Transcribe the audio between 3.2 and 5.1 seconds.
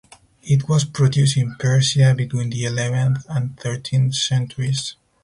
and thirteenth centuries.